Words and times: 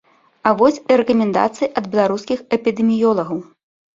А 0.51 0.53
вось 0.59 0.79
і 0.93 0.95
рэкамендацыі 1.01 1.67
ад 1.81 1.85
беларускіх 1.93 2.39
эпідэміёлагаў. 2.57 3.39